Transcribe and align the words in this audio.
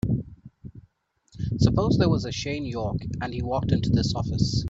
Suppose 1.59 1.99
there 1.99 2.09
was 2.09 2.25
a 2.25 2.31
Shane 2.31 2.65
York 2.65 2.97
and 3.21 3.31
he 3.35 3.43
walked 3.43 3.71
into 3.71 3.91
this 3.91 4.13
office. 4.15 4.59